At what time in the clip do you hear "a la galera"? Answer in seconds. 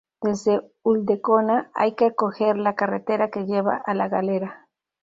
3.85-4.67